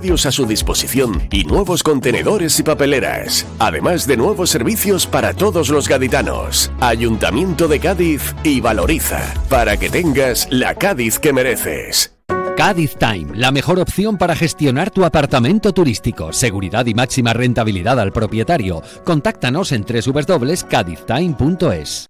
[0.00, 5.88] a su disposición y nuevos contenedores y papeleras, además de nuevos servicios para todos los
[5.88, 6.72] gaditanos.
[6.80, 12.16] Ayuntamiento de Cádiz y Valoriza, para que tengas la Cádiz que mereces.
[12.56, 16.32] Cádiz Time, la mejor opción para gestionar tu apartamento turístico.
[16.32, 18.82] Seguridad y máxima rentabilidad al propietario.
[19.04, 22.09] Contáctanos en www.cadiztime.es.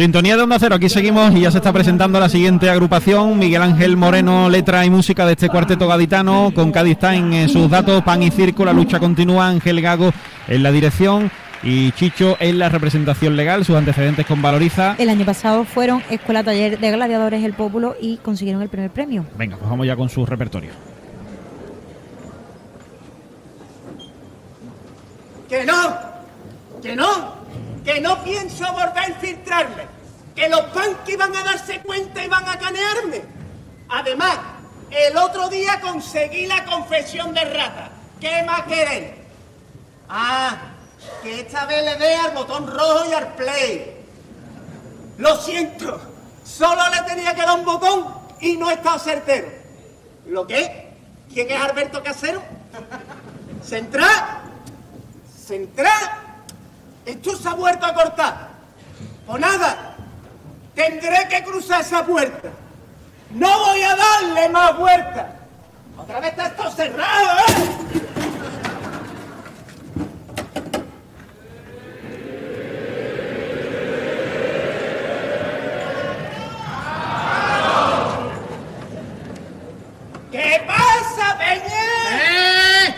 [0.00, 3.38] Sintonía de Onda Cero, aquí seguimos y ya se está presentando la siguiente agrupación.
[3.38, 8.02] Miguel Ángel Moreno, letra y música de este cuarteto gaditano, con Cádiz en sus datos,
[8.02, 10.10] Pan y Circo, la lucha continúa, Ángel Gago
[10.48, 11.30] en la dirección
[11.62, 14.94] y Chicho en la representación legal, sus antecedentes con Valoriza.
[14.96, 19.26] El año pasado fueron Escuela Taller de Gladiadores El Pópulo y consiguieron el primer premio.
[19.36, 20.70] Venga, pues vamos ya con su repertorio.
[25.46, 25.74] Que no,
[26.82, 27.39] que no,
[27.84, 29.86] que no pienso volver a infiltrarme,
[30.34, 33.22] que los punky van a darse cuenta y van a canearme.
[33.88, 34.38] Además,
[34.90, 37.90] el otro día conseguí la confesión de rata.
[38.20, 39.08] ¿Qué más queréis?
[40.08, 40.56] Ah,
[41.22, 43.96] que esta vez le dé al botón rojo y al play.
[45.18, 46.00] Lo siento,
[46.44, 48.06] solo le tenía que dar un botón
[48.40, 49.48] y no he estado certero.
[50.26, 50.88] ¿Lo qué?
[51.32, 52.42] ¿Quién es Alberto Casero?
[53.62, 54.42] ¿Central?
[55.46, 56.19] ¿Central?
[57.04, 58.50] Esto se ha vuelto a cortar.
[59.26, 59.96] O nada,
[60.74, 62.50] tendré que cruzar esa puerta.
[63.30, 65.26] No voy a darle más vueltas.
[65.96, 68.00] Otra vez está esto cerrado, ¿eh?
[80.32, 82.88] ¿Qué pasa, Peña?
[82.88, 82.94] ¡Eh!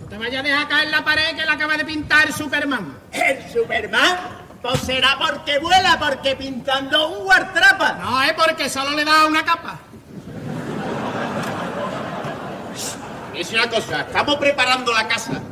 [0.00, 2.98] No te vayas a dejar caer la pared que la acaba de pintar Superman.
[3.74, 4.18] ¿El Superman?
[4.62, 7.92] Pues será porque vuela, porque pintando un guartrapa.
[7.94, 9.78] No, es porque solo le da una capa.
[13.34, 15.42] Es una cosa, estamos preparando la casa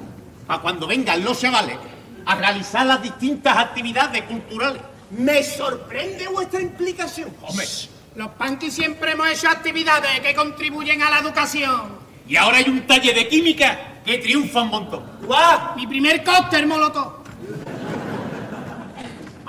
[0.47, 1.77] para cuando vengan los chavales
[2.25, 4.81] a realizar las distintas actividades culturales.
[5.11, 7.35] Me sorprende vuestra implicación.
[7.43, 7.67] Hombre,
[8.15, 11.99] Los punkies siempre hemos hecho actividades que contribuyen a la educación.
[12.29, 15.03] y ahora hay un taller de química que triunfa un montón.
[15.23, 15.75] ¡Guau!
[15.77, 17.22] Mi primer cóctel molotov.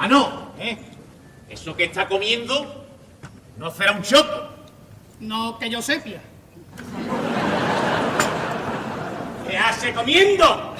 [0.04, 0.78] Ah, no, ¿eh?
[1.48, 2.86] Eso que está comiendo
[3.56, 4.50] no será un choco.
[5.22, 6.22] No que yo sepia.
[9.48, 10.76] ¿Qué hace comiendo?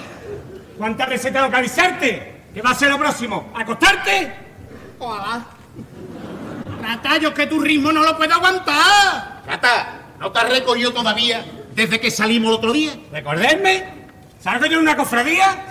[0.78, 2.42] ¿Cuántas veces tengo que avisarte?
[2.54, 3.50] ¿Qué va a ser lo próximo?
[3.56, 4.34] ¿Acostarte?
[5.00, 5.46] Ojalá.
[6.82, 9.42] Ratallos, que tu ritmo no lo puedo aguantar.
[9.48, 12.92] Rata, ¿no te has recogido todavía desde que salimos el otro día?
[13.10, 13.86] ¿Recordarme?
[14.42, 15.64] ¿Salgo yo en una cofradía?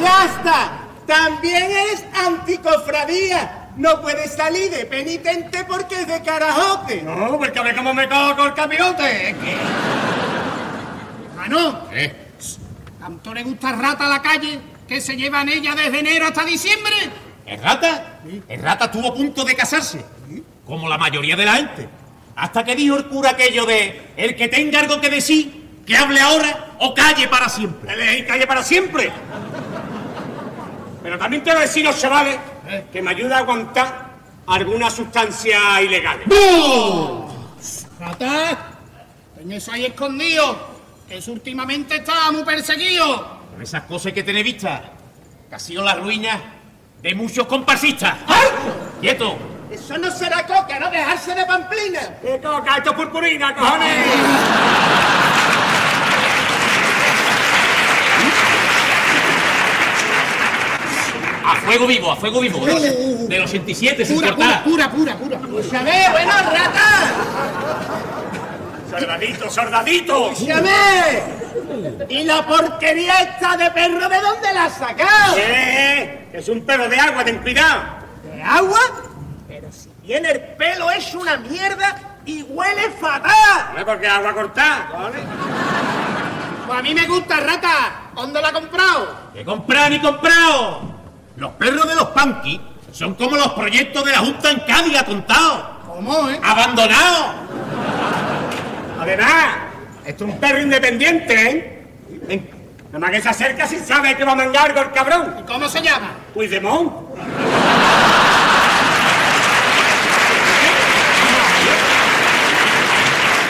[0.00, 0.81] ¡Ya está!
[1.06, 3.70] También eres anticofradía.
[3.76, 7.02] No puedes salir de penitente porque es de carajote.
[7.02, 9.30] No, porque a ver cómo me cojo con el camiote.
[9.30, 9.56] Es que...
[11.36, 12.14] Mano, ¿Eh?
[13.00, 16.94] ¿tanto le gusta rata a la calle que se llevan ella desde enero hasta diciembre?
[17.46, 18.20] ¿El rata?
[18.48, 20.04] El rata estuvo a punto de casarse,
[20.66, 21.88] como la mayoría de la gente.
[22.36, 26.20] Hasta que dijo el cura aquello de el que tenga algo que decir, que hable
[26.20, 28.24] ahora o calle para siempre.
[28.26, 29.10] Calle para siempre.
[31.02, 32.38] Pero también te voy a decir los chavales
[32.92, 34.12] que me ayuda a aguantar
[34.46, 36.20] alguna sustancia ilegal.
[37.98, 38.58] Rata,
[39.40, 40.56] en eso hay escondido,
[41.08, 43.40] que eso últimamente está muy perseguido.
[43.52, 44.82] Con esas cosas hay que tener vista,
[45.48, 46.40] que ha sido la ruina
[47.00, 48.16] de muchos comparsistas.
[49.00, 49.36] ¡Quieto!
[49.70, 52.18] Eso no será coca, no dejarse de pamplina.
[52.20, 52.76] ¿Qué coca?
[52.76, 54.06] Esto es purpurina, cojones.
[61.64, 62.58] Fuego vivo, a fuego vivo.
[62.64, 64.64] De los, del 87, sin Pura, cortar.
[64.64, 65.60] pura, pura, pura, pura.
[65.60, 67.12] ¡Escúchame, bueno, rata!
[68.90, 70.30] ¡Soldadito, soldadito!
[70.32, 71.22] ¡Escúchame!
[72.08, 75.34] ¿Y la porquería esta de perro de dónde la has sacado?
[75.36, 76.28] ¿Qué?
[76.32, 77.82] Es un perro de agua, ten cuidado.
[78.24, 78.80] ¿De agua?
[79.48, 83.72] Pero si tiene el pelo es una mierda y huele fatal.
[83.76, 85.10] ¿No porque agua cortada?
[86.66, 88.10] Pues a mí me gusta, rata.
[88.14, 89.16] ¿Dónde la ha comprado?
[89.32, 90.91] ¡Que comprar ni comprado!
[91.36, 92.60] Los perros de los punky
[92.92, 95.80] son como los proyectos de la Junta en Cádiz, atontado.
[95.86, 96.38] ¿Cómo, eh?
[96.42, 97.34] ¡Abandonados!
[99.00, 99.32] Además,
[100.04, 101.84] esto es un perro independiente, ¿eh?
[102.28, 102.50] Ven,
[102.92, 105.36] Nada más que se acerca sin saber que va a mangar algo el cabrón.
[105.40, 106.10] ¿Y cómo se llama?
[106.34, 106.92] Puigdemont.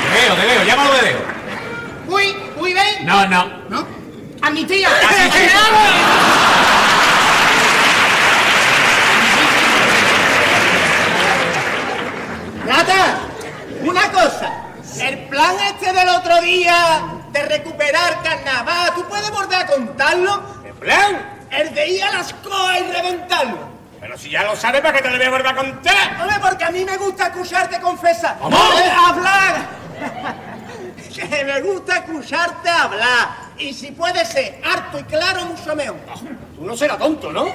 [0.05, 1.19] De Leo, de Leo, llámalo de Leo.
[2.07, 3.05] Uy, uy, ven.
[3.05, 3.47] No, no.
[3.69, 3.87] ¿No?
[4.43, 4.89] Amnistía.
[12.83, 13.17] Nata,
[13.85, 14.53] una cosa.
[14.99, 20.43] El plan este del otro día de recuperar carnaval, ¿tú puedes volver a contarlo?
[20.65, 21.47] ¿El plan?
[21.51, 23.59] El de ir a las coas y reventarlo.
[24.01, 26.21] Pero si ya lo sabes, ¿para qué te lo voy a volver a contar?
[26.21, 28.39] Hombre, porque a mí me gusta escucharte confesar.
[28.41, 28.57] ¿Cómo?
[28.57, 29.69] Eh, hablar.
[31.15, 33.29] que me gusta escucharte hablar.
[33.59, 36.01] Y si puede ser harto y claro, mucho mejor.
[36.57, 37.47] Tú no serás tonto, ¿no?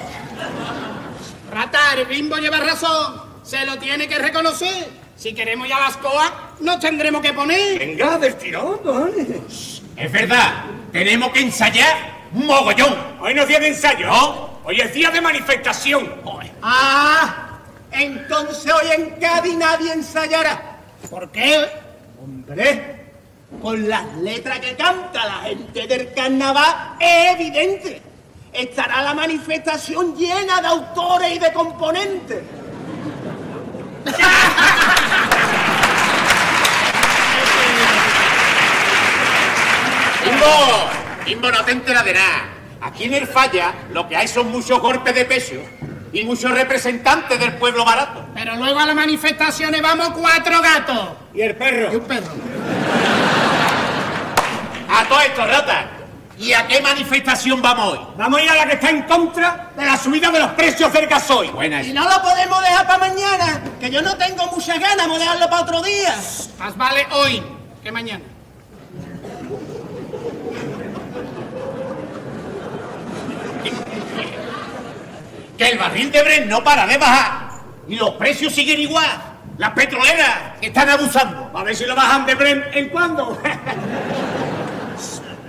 [1.52, 3.28] Rata, el bimbo lleva razón.
[3.42, 4.97] Se lo tiene que reconocer.
[5.18, 6.30] Si queremos ir a las coas,
[6.60, 7.76] nos tendremos que poner.
[7.76, 9.40] Venga, del tirón, ¿vale?
[9.96, 12.96] Es verdad, tenemos que ensayar un mogollón.
[13.20, 14.06] Hoy no es día de ensayo.
[14.06, 14.60] ¿No?
[14.62, 16.22] Hoy es día de manifestación.
[16.22, 16.52] Joder.
[16.62, 17.58] Ah,
[17.90, 20.78] entonces hoy en Cádiz nadie ensayará.
[21.10, 21.66] ¿Por qué?
[22.22, 23.06] Hombre,
[23.60, 28.02] con las letras que canta la gente del carnaval es evidente.
[28.52, 32.40] Estará la manifestación llena de autores y de componentes.
[40.38, 42.48] Imbo, Imbo, no te enteras de nada.
[42.80, 45.54] Aquí en el Falla lo que hay son muchos golpes de peso
[46.12, 48.24] y muchos representantes del pueblo barato.
[48.34, 51.08] Pero luego a las manifestaciones vamos cuatro gatos.
[51.34, 51.92] ¿Y el perro?
[51.92, 52.28] Y un perro.
[54.90, 55.90] A todo esto, rata.
[56.38, 58.00] ¿Y a qué manifestación vamos hoy?
[58.16, 60.92] Vamos a ir a la que está en contra de la subida de los precios
[60.92, 61.50] del gasoil.
[61.50, 65.18] Buena Y no lo podemos dejar para mañana, que yo no tengo muchas ganas, a
[65.18, 66.14] dejarlo para otro día.
[66.60, 67.42] Más vale hoy
[67.82, 68.22] que mañana.
[75.58, 77.50] Que el barril de Bren no para de bajar
[77.88, 79.06] y los precios siguen igual.
[79.58, 81.50] Las petroleras están abusando.
[81.52, 83.36] A ver si lo bajan de Bren en cuándo.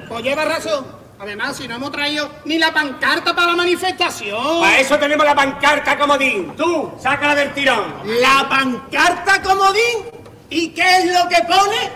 [0.09, 0.87] Pues lleva razón.
[1.19, 4.61] Además, si no hemos traído ni la pancarta para la manifestación.
[4.61, 6.55] Para eso tenemos la pancarta comodín.
[6.55, 7.93] Tú, sácala del tirón.
[8.19, 10.07] ¿La pancarta comodín?
[10.49, 11.91] ¿Y qué es lo que pone?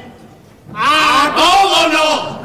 [0.75, 2.39] ¡A todo no!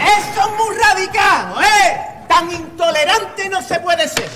[0.00, 2.15] Eso es muy radical, ¿eh?
[2.28, 4.28] Tan intolerante no se puede ser.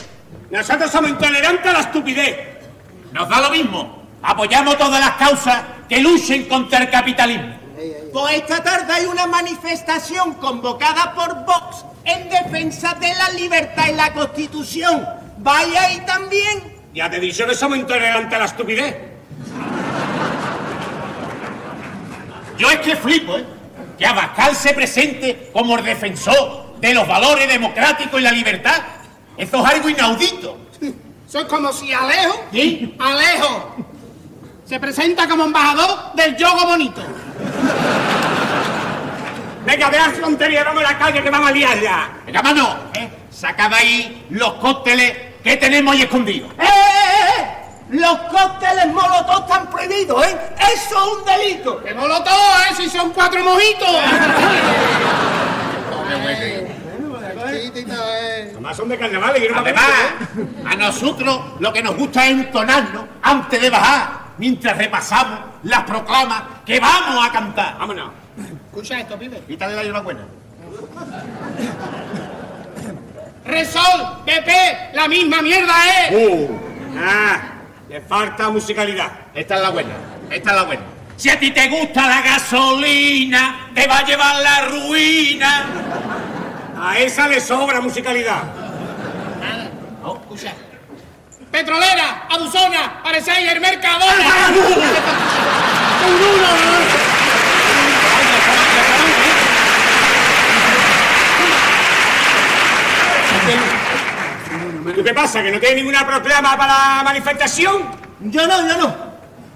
[0.50, 2.36] Nosotros somos intolerantes a la estupidez.
[3.12, 4.02] Nos da lo mismo.
[4.22, 7.58] Apoyamos todas las causas que luchen contra el capitalismo.
[8.12, 13.94] Pues esta tarde hay una manifestación convocada por Vox en defensa de la libertad y
[13.94, 15.06] la Constitución.
[15.38, 16.80] Vaya ahí también.
[16.92, 18.96] Ya te he dicho que somos intolerantes a la estupidez.
[22.58, 23.44] Yo es que flipo, ¿eh?
[23.96, 28.80] Que Abascal se presente como el defensor de los valores democráticos y la libertad.
[29.36, 30.56] Eso es algo inaudito.
[31.28, 32.96] Eso es como si Alejo, ¿Sí?
[32.98, 33.76] Alejo,
[34.64, 37.00] se presenta como embajador del yogo bonito.
[39.64, 42.08] Venga, vean frontería, vamos a la calle que vamos a liarla.
[42.26, 43.08] Venga, mano, ¿eh?
[43.30, 46.50] saca de ahí los cócteles que tenemos ahí escondidos.
[46.58, 47.46] ¡Eh, eh, eh!
[47.90, 50.36] Los cócteles molotov están prohibidos, ¿eh?
[50.74, 51.80] Eso es un delito.
[51.84, 52.74] ¡Qué molotov, eh!
[52.76, 53.88] Si son cuatro mojitos.
[57.88, 59.84] Además son de carnaval y no Además,
[60.30, 65.82] acuerdo, a nosotros lo que nos gusta es entonarnos antes de bajar, mientras repasamos las
[65.84, 67.78] proclamas que vamos a cantar.
[67.78, 68.10] Vámonos.
[68.66, 69.42] Escucha esto, pibe.
[69.46, 70.20] Quítale la una buena.
[73.44, 76.16] Resol, PP, la misma mierda, ¿eh?
[76.16, 76.48] Uh,
[76.98, 77.40] ah,
[77.88, 79.10] le falta musicalidad.
[79.34, 79.94] Esta es la buena,
[80.30, 80.82] esta es la buena.
[81.16, 85.66] Si a ti te gusta la gasolina, te va a llevar la ruina.
[86.82, 88.42] A esa le sobra musicalidad.
[90.02, 90.54] No, escucha.
[91.50, 94.24] Petrolera, Abusona, Parecéis, el Mercadona.
[104.96, 105.42] ¿Y qué pasa?
[105.42, 107.90] ¿Que no tiene ninguna proclama para la manifestación?
[108.20, 108.96] Yo no, yo no.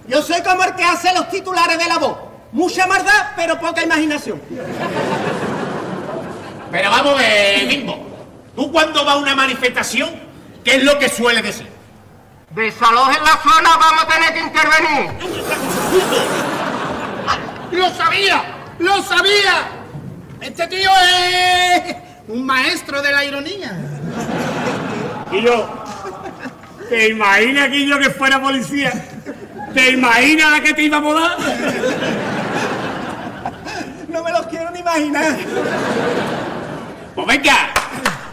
[0.08, 2.18] Yo soy como el que hace los titulares de la voz.
[2.52, 4.40] Mucha maldad, pero poca imaginación.
[6.74, 8.04] Pero vamos a ver, Bimbo.
[8.56, 10.10] Tú cuando vas a una manifestación,
[10.64, 11.68] ¿qué es lo que suele decir?
[12.50, 15.10] Desalojen la zona, vamos a tener que intervenir.
[17.70, 18.42] ¡Lo sabía!
[18.80, 19.68] ¡Lo sabía!
[20.40, 23.78] Este tío es un maestro de la ironía.
[25.30, 25.84] Y yo,
[26.88, 28.92] ¿te imaginas, Guillo, que fuera policía?
[29.72, 31.38] ¿Te imaginas la que te iba a dar?
[34.08, 35.36] No me los quiero ni imaginar.
[37.14, 37.72] Pues venga,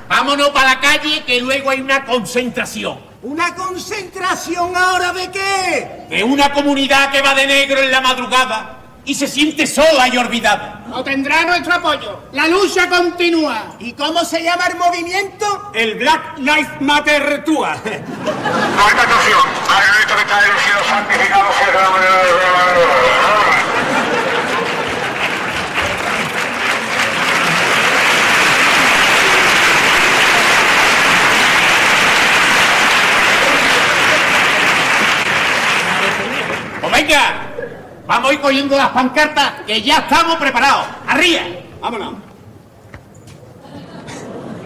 [0.07, 2.99] vámonos para la calle que luego hay una concentración.
[3.21, 6.07] ¿Una concentración ahora de qué?
[6.09, 10.17] De una comunidad que va de negro en la madrugada y se siente sola y
[10.17, 10.83] olvidada.
[10.87, 12.23] No tendrá nuestro apoyo.
[12.31, 13.75] La lucha continúa.
[13.79, 15.71] ¿Y cómo se llama el movimiento?
[15.75, 17.75] El Black Lives Matter Tua.
[17.75, 21.45] No hay que está elegido santificado
[37.01, 37.33] venga,
[38.05, 40.85] vamos a ir cogiendo las pancartas que ya estamos preparados.
[41.07, 41.41] ¡Arriba!
[41.79, 42.13] Vámonos.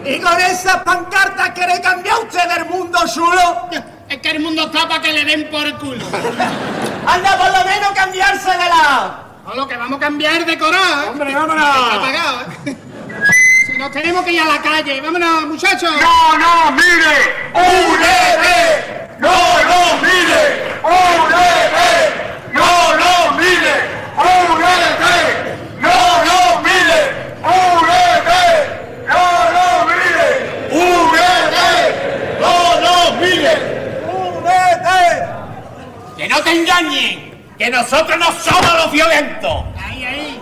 [0.04, 3.68] ¿Y con esas pancartas quiere cambiar usted del mundo chulo?
[4.08, 6.04] Es que el mundo está para que le den por el culo.
[7.06, 9.26] Anda por lo menos cambiarse de lado.
[9.46, 11.08] No, lo que vamos a cambiar de coral.
[11.08, 11.64] Hombre, vámonos.
[11.64, 12.76] Está apagado, ¿eh?
[13.66, 15.00] Si nos tenemos que ir a la calle.
[15.00, 15.90] Vámonos, muchachos.
[16.00, 17.34] ¡No, no, mire!
[17.54, 19.08] ¡Únete!
[19.18, 20.76] ¡No, no, mire!
[20.82, 22.26] ¡Únete!
[22.52, 23.74] ¡No, no, mire!
[24.16, 25.14] ¡Únete!
[25.80, 27.00] ¡No, no, mire!
[27.42, 28.42] ¡Únete!
[29.06, 30.28] ¡No, no, mire!
[30.70, 31.68] ¡Únete!
[32.40, 33.54] ¡No, no, mire!
[34.10, 34.98] ¡Únete!
[36.16, 37.34] ¡Que no te engañen!
[37.58, 39.64] ¡Que nosotros no somos los violentos!
[39.76, 40.40] Ahí, ahí.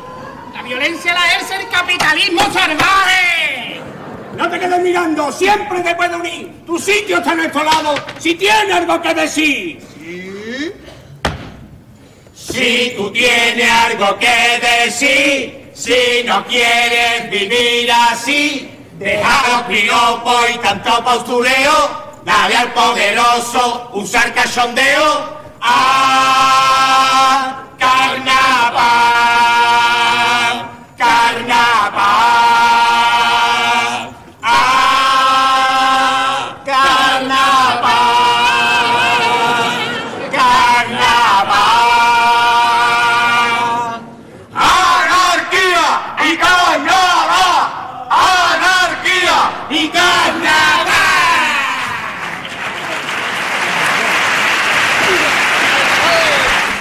[0.52, 3.80] La violencia la ejerce el capitalismo salvaje.
[4.36, 6.52] No te quedes mirando, siempre te puede unir.
[6.66, 9.80] Tu sitio está a nuestro lado, si tiene algo que decir.
[12.34, 20.58] Si tú tienes algo que decir, si no quieres vivir así, deja los piropos y
[20.58, 25.43] tanto postureo, dale al poderoso usar cachondeo.
[25.66, 27.54] ¡Ah!
[27.78, 29.53] ¡Carnaval!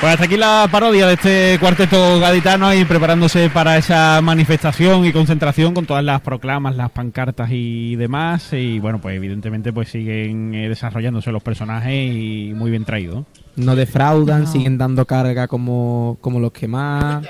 [0.04, 5.14] Pues hasta aquí la parodia de este cuarteto gaditano y preparándose para esa manifestación y
[5.14, 8.52] concentración con todas las proclamas, las pancartas y demás.
[8.52, 13.24] Y bueno, pues evidentemente pues siguen eh, desarrollándose los personajes y muy bien traídos.
[13.56, 14.48] No defraudan, No.
[14.52, 17.26] siguen dando carga como, como los que más.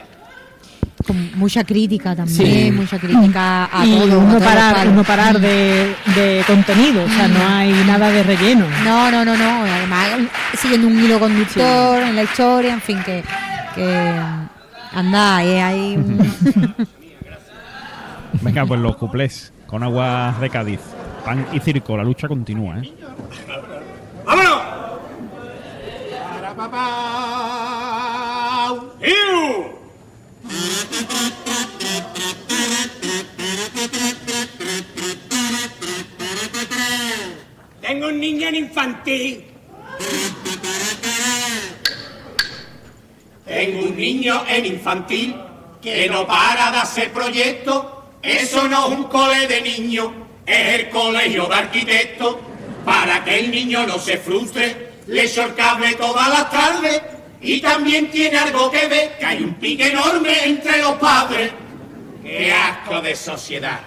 [1.06, 2.72] Con mucha crítica también, Sí.
[2.72, 4.22] mucha crítica a y todo.
[4.22, 8.66] no parar, no parar de, de contenido, o sea, no hay nada de relleno.
[8.84, 9.64] No, no, no, no.
[9.66, 10.10] Además,
[10.58, 13.24] siguiendo un hilo conductor en la historia, en fin, que.
[13.76, 14.14] que
[14.94, 16.18] anda, eh, hay un-
[18.42, 20.80] Venga, pues los cuplés con aguas de Cádiz.
[21.26, 22.92] Pan y circo, la lucha continúa, ¿eh?
[24.26, 24.60] ¡Vámonos!
[26.36, 26.90] Para papá.
[29.02, 29.83] ¡Iu!
[37.82, 39.46] Tengo un niño en infantil.
[43.46, 45.36] Tengo un niño en infantil
[45.82, 47.86] que no para de hacer proyectos.
[48.22, 50.10] Eso no es un cole de niños,
[50.46, 52.38] es el colegio de arquitectos.
[52.84, 57.13] Para que el niño no se frustre, le echo el cable todas las tardes.
[57.44, 61.52] Y también tiene algo que ver, que hay un pique enorme entre los padres.
[62.24, 63.82] ¡Qué asco de sociedad!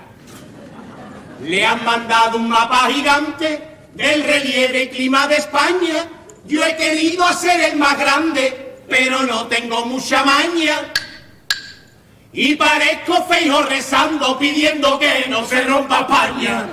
[1.42, 3.62] Le han mandado un mapa gigante
[3.94, 6.06] del relieve y clima de España.
[6.44, 10.92] Yo he querido hacer el más grande, pero no tengo mucha maña.
[12.34, 16.66] Y parezco feijo rezando, pidiendo que no se rompa España.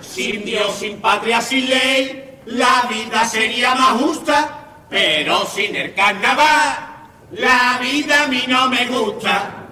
[0.00, 4.60] Sin Dios, sin patria, sin ley, la vida sería más justa.
[4.94, 9.66] Pero sin el carnaval, la vida a mí no me gusta.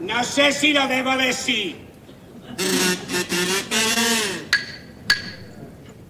[0.00, 1.86] No sé si lo debo decir.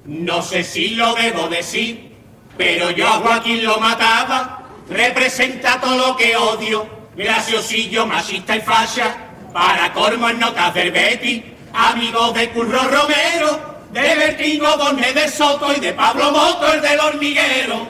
[0.06, 2.16] No sé si lo debo decir,
[2.56, 4.66] pero yo a Joaquín lo mataba.
[4.88, 9.23] Representa todo lo que odio, graciosillo, machista y fascia.
[9.54, 15.72] Para colmo en notas del Betty, amigo de Curro Romero, de Bertín Godone de Soto
[15.72, 17.86] y de Pablo Moto, el del hormiguero.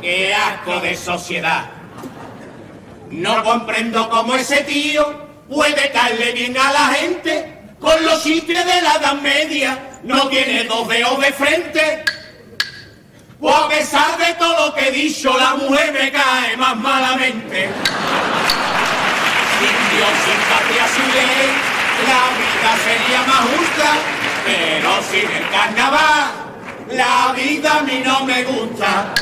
[0.00, 1.64] ¡Qué asco de sociedad!
[3.10, 8.80] No comprendo cómo ese tío puede caerle bien a la gente con los chistes de
[8.80, 9.98] la Edad Media.
[10.04, 12.04] No tiene dos dedos de frente.
[13.40, 17.68] Pues a pesar de todo lo que he dicho, la mujer me cae más malamente.
[19.98, 21.50] Dios, sin patria, sin ley,
[22.06, 23.88] la vida sería más justa,
[24.46, 26.22] pero sin el carnaval,
[26.92, 29.12] la vida a mí no me gusta.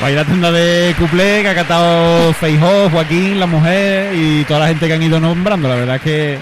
[0.00, 4.60] Pues ahí la tanda de cuplé que ha catado Feijó, Joaquín, la mujer y toda
[4.60, 5.68] la gente que han ido nombrando.
[5.68, 6.38] La verdad es que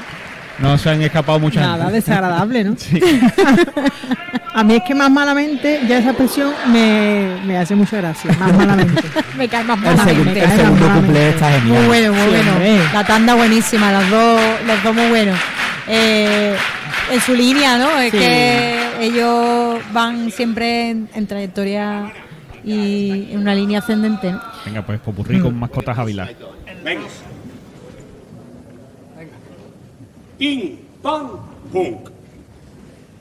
[0.58, 2.76] no se han escapado muchas Nada desagradable, ¿no?
[4.54, 8.32] A mí es que más malamente, ya esa expresión me, me hace mucha gracia.
[8.40, 9.02] Más malamente.
[9.36, 10.14] Me cae más El, malamente.
[10.14, 11.86] segundo- me el segundo cumple está Muy genial.
[11.86, 12.52] bueno, muy Sí, bueno.
[12.52, 12.78] hombre.
[12.92, 15.38] La tanda buenísima, los dos, los dos muy buenos.
[15.86, 16.56] Eh,
[17.12, 18.00] en su línea, ¿no?
[18.00, 18.18] Es Sí.
[18.18, 22.10] que ellos van siempre en, en trayectoria
[22.64, 24.40] y en una línea ascendente, ¿no?
[24.66, 26.28] Venga, pues Popurrí con mascotas Ávila.
[26.84, 27.02] Venga.
[30.38, 31.30] Ping, pong,
[31.72, 32.10] punk.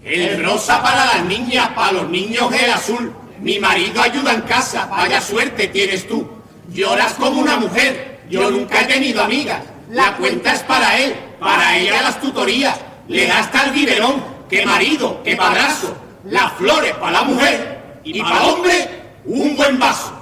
[0.03, 3.11] El rosa para las niñas, para los niños el azul.
[3.41, 6.27] Mi marido ayuda en casa, vaya suerte tienes tú.
[6.71, 9.61] Lloras como una mujer, yo nunca he tenido amigas.
[9.89, 12.77] La cuenta es para él, para ella las tutorías.
[13.07, 15.95] Le da hasta el biberón, que marido, que padrazo.
[16.25, 18.89] Las flores para la mujer y para el hombre
[19.25, 20.13] un buen vaso.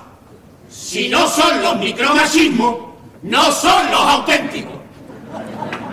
[0.70, 2.78] Si no son los micromachismos,
[3.24, 4.76] no son los auténticos.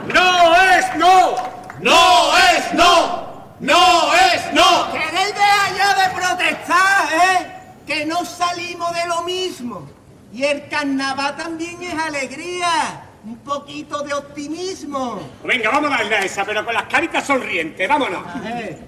[0.07, 1.37] No es no,
[1.81, 4.93] no es no, no es no.
[4.93, 7.53] ¿Queréis dejar ya de protestar, eh?
[7.87, 9.89] Que no salimos de lo mismo.
[10.33, 13.05] Y el carnaval también es alegría.
[13.25, 15.21] Un poquito de optimismo.
[15.45, 18.25] Venga, vamos a darle a esa, pero con las caritas sonrientes, vámonos.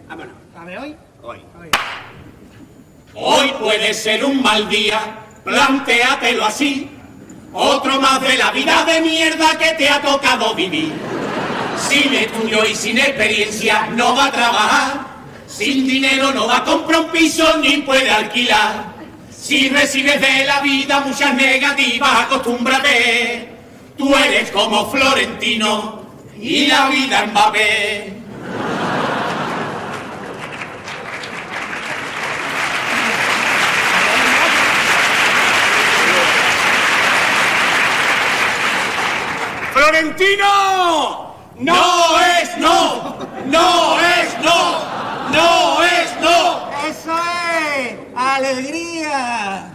[0.08, 0.34] Vámonos.
[0.54, 0.96] ¿La de hoy?
[1.22, 1.40] Hoy.
[3.14, 4.98] Hoy puede ser un mal día,
[5.44, 6.93] plantéatelo así.
[7.56, 10.92] Otro más de la vida de mierda que te ha tocado vivir.
[11.88, 15.06] Sin estudio y sin experiencia no va a trabajar.
[15.46, 18.92] Sin dinero no va a comprar un piso ni puede alquilar.
[19.30, 23.50] Si recibes de la vida muchas negativas, acostúmbrate.
[23.96, 26.02] Tú eres como Florentino
[26.36, 28.23] y la vida Mbappé.
[40.04, 41.34] ¡Florentino!
[41.58, 43.16] ¡No es no!
[43.46, 45.30] ¡No es no!
[45.30, 46.70] ¡No es no!
[46.86, 47.16] ¡Eso
[47.78, 47.96] es!
[48.14, 49.70] ¡Alegría!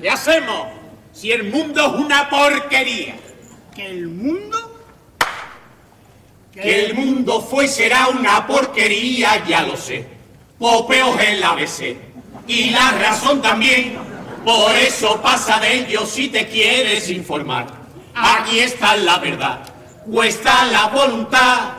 [0.00, 0.68] ¿Qué hacemos
[1.12, 3.16] si el mundo es una porquería?
[3.74, 4.78] ¿Que el mundo?
[6.52, 10.06] Que el mundo fue y será una porquería, ya lo sé.
[10.58, 11.96] Popeo es el ABC.
[12.46, 13.98] Y la razón también.
[14.44, 17.81] Por eso pasa de ello si te quieres informar.
[18.14, 19.60] Aquí está la verdad.
[20.10, 21.70] Cuesta la voluntad.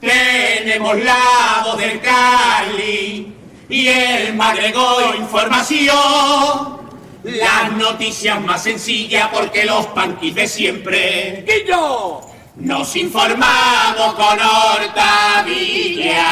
[0.00, 3.34] Tenemos la voz del Cali.
[3.68, 6.76] Y el Magregó información.
[7.24, 11.44] Las noticias más sencillas porque los panquis de siempre.
[11.46, 12.20] ¡Guillo!
[12.56, 16.26] Nos informamos con Hortavilla.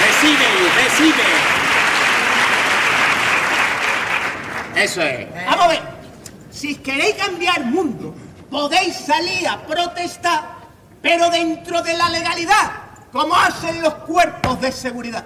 [0.00, 1.59] Recibe, recibe.
[4.76, 5.26] Eso es.
[5.46, 5.80] Vamos a ver.
[6.50, 8.14] Si queréis cambiar el mundo,
[8.50, 10.42] podéis salir a protestar,
[11.00, 12.72] pero dentro de la legalidad,
[13.12, 15.24] como hacen los cuerpos de seguridad.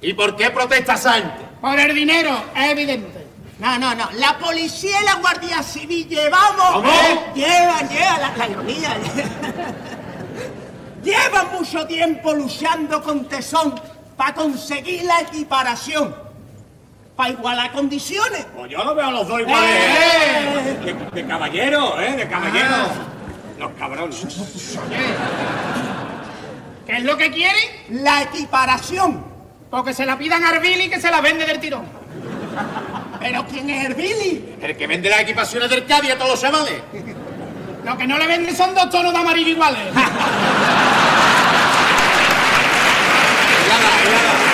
[0.00, 1.46] ¿Y por qué protestas antes?
[1.60, 3.26] Por el dinero, es evidente.
[3.58, 4.08] No, no, no.
[4.18, 6.72] La policía y la Guardia Civil llevamos.
[6.72, 6.90] ¿Cómo?
[6.90, 8.90] Eh, llevan, llevan, la, la ironía.
[11.02, 13.74] llevan mucho tiempo luchando con tesón
[14.16, 16.14] para conseguir la equiparación.
[17.16, 18.46] Para igualar condiciones.
[18.54, 20.78] Pues yo lo veo a los dos iguales, Eh.
[20.84, 22.12] De, de caballero, ¿eh?
[22.12, 22.68] De caballero.
[22.70, 22.88] Ah.
[23.58, 24.26] Los cabrones.
[26.86, 28.04] ¿Qué es lo que quieren?
[28.04, 29.24] La equiparación.
[29.70, 31.84] Porque se la pidan a Arbili y que se la vende del tirón.
[33.18, 34.56] ¿Pero quién es Herbili?
[34.60, 36.80] El que vende las equipaciones del Cádiz a todos los chavales.
[37.84, 39.80] Lo que no le venden son dos tonos de amarillo iguales.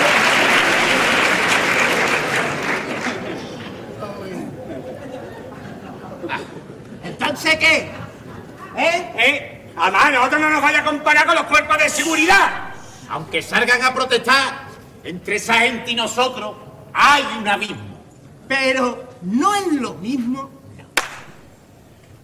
[7.53, 8.81] ¿Entonces qué?
[8.81, 9.11] ¿Eh?
[9.17, 9.71] ¿Eh?
[9.75, 12.73] Además, nosotros no nos vaya a comparar con los cuerpos de seguridad.
[13.09, 14.67] Aunque salgan a protestar,
[15.03, 16.55] entre esa gente y nosotros
[16.93, 17.99] hay un abismo.
[18.47, 20.49] Pero no es lo mismo.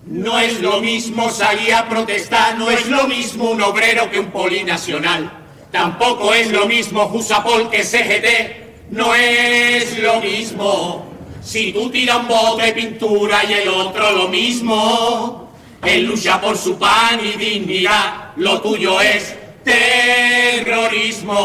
[0.05, 4.31] No es lo mismo salir a protestar, no es lo mismo un obrero que un
[4.31, 5.31] polinacional.
[5.71, 11.08] Tampoco es lo mismo Jusapol que CGT, no es lo mismo.
[11.41, 15.51] Si tú tiras un bote de pintura y el otro lo mismo,
[15.83, 19.35] Él lucha por su pan y dignidad, lo tuyo es
[20.63, 21.39] terrorismo.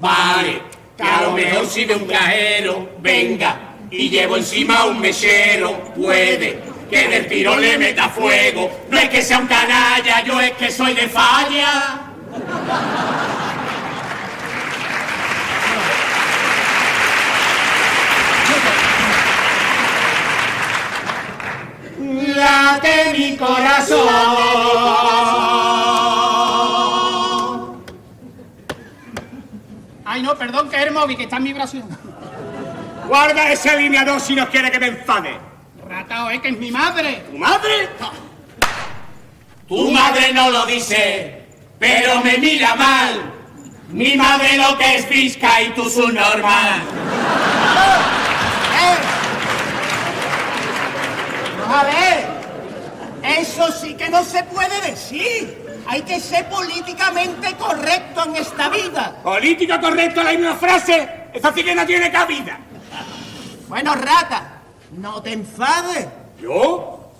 [0.00, 0.62] Vale,
[0.96, 6.62] que a lo mejor si de un cajero venga y llevo encima un mechero, puede
[6.90, 8.70] que del tiro le meta fuego.
[8.90, 12.00] No es que sea un canalla, yo es que soy de falla.
[23.34, 24.08] Mi corazón.
[30.04, 31.88] Ay, no, perdón, que es el móvil, que está en vibración.
[33.08, 35.38] Guarda ese alineador si no quiere que te enfade.
[35.88, 37.24] Ratao, es que es mi madre.
[37.30, 37.88] ¿Tu madre?
[39.68, 41.46] Tu madre no lo dice,
[41.78, 43.32] pero me mira mal.
[43.88, 46.82] Mi madre lo que es fisca y tú su normal.
[51.66, 52.23] A ver,
[53.24, 55.64] eso sí que no se puede decir.
[55.86, 59.16] Hay que ser políticamente correcto en esta vida.
[59.22, 61.08] Política correcto la misma frase.
[61.32, 62.58] Esa sí que no tiene cabida.
[63.68, 64.60] Bueno, rata,
[64.92, 66.06] no te enfades.
[66.40, 67.12] ¿Yo?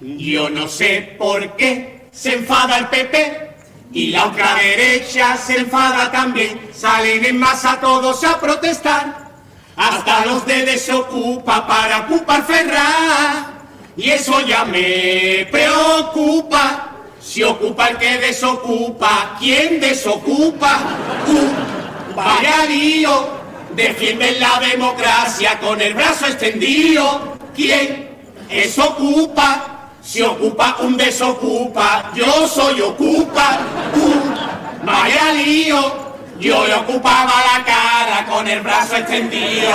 [0.00, 3.50] Yo no sé por qué se enfada el PP
[3.92, 6.70] y la otra derecha se enfada también.
[6.72, 9.28] Salen en masa todos a protestar,
[9.76, 13.55] hasta los de desocupa para ocupar Ferraz.
[13.96, 16.92] Y eso ya me preocupa.
[17.20, 20.78] Si ocupa el que desocupa, ¿quién desocupa?
[21.26, 23.28] Uh, vaya lío,
[23.74, 27.36] defienden la democracia con el brazo extendido.
[27.54, 28.10] ¿Quién
[28.48, 29.90] es ocupa?
[30.02, 33.58] Si ocupa un desocupa, yo soy ocupa.
[33.94, 39.68] Uh, vaya lío, yo le ocupaba la cara con el brazo extendido.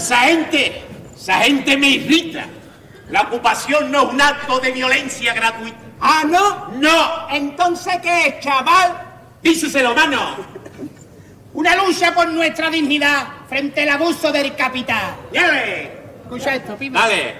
[0.00, 0.82] Esa gente,
[1.14, 2.46] esa gente me irrita.
[3.10, 5.76] La ocupación no es un acto de violencia gratuita.
[6.00, 6.68] ¿Ah, no?
[6.78, 7.28] No.
[7.28, 8.98] Entonces, ¿qué es, chaval?
[9.42, 10.36] Díselo, mano.
[11.52, 15.16] Una lucha por nuestra dignidad frente al abuso del capital.
[15.34, 15.92] ¡Dale!
[16.22, 16.98] Escucha esto, pibe.
[16.98, 17.34] Dale.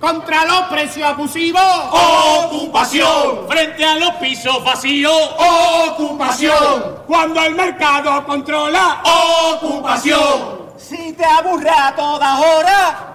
[0.00, 1.60] Contra los precios abusivos.
[1.90, 3.46] Ocupación.
[3.48, 5.34] Frente a los pisos vacíos.
[5.90, 7.02] Ocupación.
[7.06, 9.02] Cuando el mercado controla.
[9.52, 10.67] Ocupación.
[10.78, 13.14] Si te aburre a toda hora.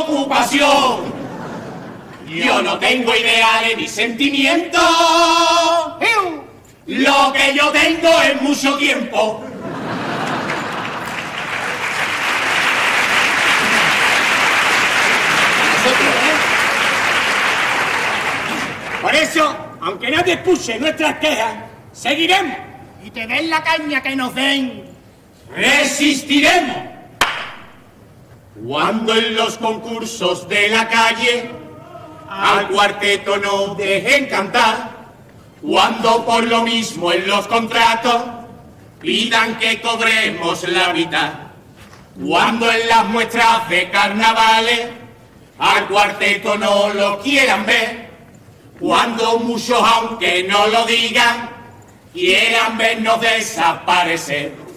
[0.00, 1.12] Ocupación.
[2.26, 4.80] Yo no tengo ideales ni sentimientos.
[6.86, 9.44] Lo que yo tengo es mucho tiempo.
[19.02, 21.54] Por eso, aunque nadie escuche nuestras quejas,
[21.92, 22.56] seguiremos.
[23.04, 24.87] Y te den la caña que nos den.
[25.54, 26.76] Resistiremos.
[28.66, 31.50] Cuando en los concursos de la calle
[32.28, 34.90] al cuarteto no dejen cantar,
[35.62, 38.22] cuando por lo mismo en los contratos
[39.00, 41.32] pidan que cobremos la mitad,
[42.20, 44.88] cuando en las muestras de carnavales
[45.58, 48.10] al cuarteto no lo quieran ver,
[48.80, 51.58] cuando muchos aunque no lo digan
[52.12, 54.67] quieran vernos desaparecer.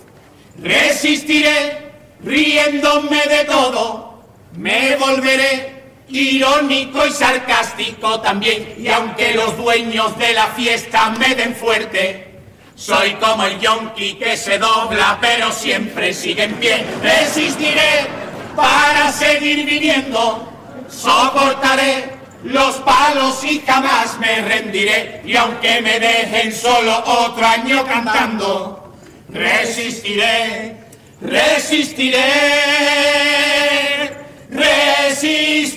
[0.61, 1.91] Resistiré
[2.23, 4.21] riéndome de todo,
[4.53, 11.55] me volveré irónico y sarcástico también, y aunque los dueños de la fiesta me den
[11.55, 12.31] fuerte,
[12.75, 16.85] soy como el yonki que se dobla pero siempre sigue en pie.
[17.01, 18.07] Resistiré
[18.55, 20.47] para seguir viviendo,
[20.89, 28.80] soportaré los palos y jamás me rendiré, y aunque me dejen solo otro año cantando,
[29.33, 30.75] resistiré,
[31.21, 32.17] resistiré,
[34.51, 35.71] resistiré.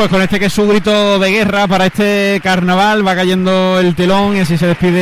[0.00, 3.94] Pues con este que es su grito de guerra para este carnaval va cayendo el
[3.94, 4.98] telón y así se despide